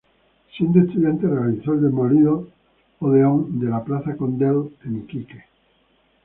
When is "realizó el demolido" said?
1.27-2.47